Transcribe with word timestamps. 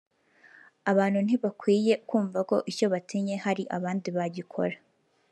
abantu 0.91 1.19
ntibakwiye 1.25 1.93
kumva 2.09 2.39
ko 2.49 2.55
icyo 2.71 2.85
batinye 2.93 3.35
hari 3.43 3.63
abandi 3.77 4.07
bagikora 4.17 4.75